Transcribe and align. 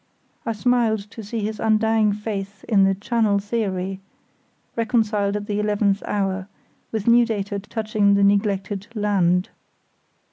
I 0.47 0.53
smiled 0.53 1.01
to 1.11 1.21
see 1.23 1.41
his 1.41 1.59
undying 1.59 2.11
faith 2.11 2.63
in 2.63 2.85
the 2.85 2.95
"channel 2.95 3.37
theory" 3.37 3.99
reconciled 4.75 5.35
at 5.35 5.45
the 5.45 5.59
eleventh 5.59 6.01
hour, 6.07 6.47
with 6.91 7.05
new 7.07 7.23
data 7.23 7.59
touching 7.59 8.15
the 8.15 8.23
neglected 8.23 8.87
"land". 8.95 9.49